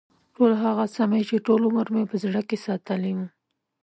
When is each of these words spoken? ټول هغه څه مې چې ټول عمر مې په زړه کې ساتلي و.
ټول 0.35 0.51
هغه 0.63 0.85
څه 0.93 1.01
مې 1.09 1.21
چې 1.29 1.35
ټول 1.45 1.61
عمر 1.69 1.87
مې 1.93 2.03
په 2.09 2.15
زړه 2.23 2.41
کې 2.47 2.57
ساتلي 2.65 3.11
و. 3.17 3.19